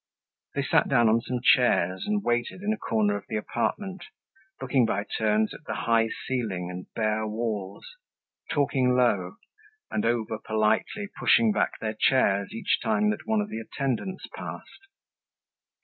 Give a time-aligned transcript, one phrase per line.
[0.55, 4.05] They sat down on some chairs and waited in a corner of the apartment,
[4.59, 7.85] looking by turns at the high ceiling and bare walls,
[8.49, 9.35] talking low,
[9.91, 14.87] and over politely pushing back their chairs each time that one of the attendants passed.